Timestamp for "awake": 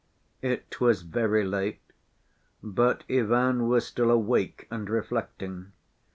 4.09-4.67